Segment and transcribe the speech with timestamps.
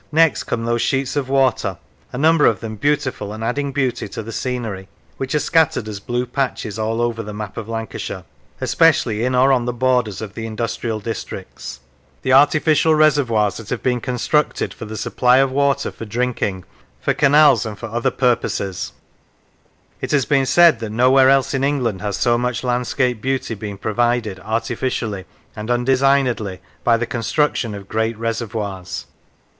[0.11, 1.77] Next come those sheets of water,
[2.11, 5.99] a number of them beautiful and adding beauty to the scenery, which are scattered as
[5.99, 8.23] blue patches all over the map of Lancashire,
[8.59, 11.81] especially in or on the borders of the industrial districts:
[12.23, 16.63] the artificial reservoirs that have been constructed for the supply of water for drinking,
[16.99, 18.93] for canals, and for other 139 Lancashire purposes.
[20.01, 23.77] It has been said that nowhere else in England has so much landscape beauty been
[23.77, 25.25] provided, artificially
[25.55, 29.05] and undesignedly, by the construction of great reservoirs.